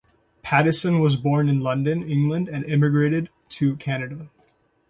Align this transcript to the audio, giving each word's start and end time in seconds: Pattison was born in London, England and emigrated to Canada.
Pattison 0.41 0.99
was 0.99 1.15
born 1.15 1.47
in 1.47 1.59
London, 1.59 2.01
England 2.01 2.49
and 2.49 2.65
emigrated 2.67 3.29
to 3.49 3.75
Canada. 3.75 4.31